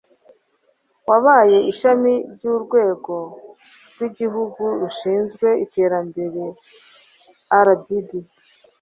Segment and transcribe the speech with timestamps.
[1.03, 3.15] rwabaye ishami ry'urwego
[3.93, 6.43] rw'igihugu rushinzwe iterambere
[7.65, 8.09] (rdb